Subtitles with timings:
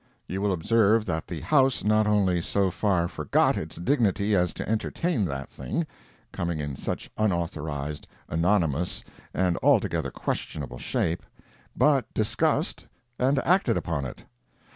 [0.25, 4.67] You will observe that the House not only so far forgot its dignity as to
[4.67, 5.85] entertain that thing,
[6.31, 11.21] coming in such unauthorized, anonymous, and altogether questionable shape,
[11.75, 12.87] but discussed
[13.19, 14.23] and acted upon it.